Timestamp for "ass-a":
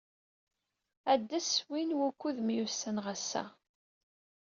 3.13-3.43